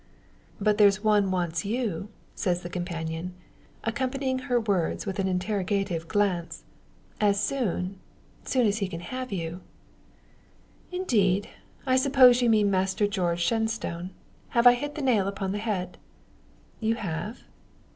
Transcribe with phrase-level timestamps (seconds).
[0.59, 3.35] "But there's one wants you," says the companion,
[3.83, 6.63] accompanying her words with an interrogative glance.
[7.19, 7.99] "And soon
[8.43, 9.61] soon as he can have you."
[10.91, 11.49] "Indeed!
[11.85, 14.09] I suppose you mean Master George Shenstone.
[14.57, 15.99] Have I hit the nail upon the head?"
[16.79, 17.43] "You have."